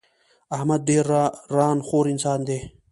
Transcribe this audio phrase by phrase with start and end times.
[0.55, 1.05] احمد ډېر
[1.53, 2.59] ًران خور انسان دی.